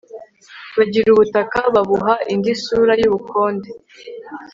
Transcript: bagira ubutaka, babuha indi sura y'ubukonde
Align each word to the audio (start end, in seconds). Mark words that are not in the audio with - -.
bagira 0.77 1.07
ubutaka, 1.11 1.59
babuha 1.73 2.13
indi 2.33 2.53
sura 2.63 2.93
y'ubukonde 3.01 3.69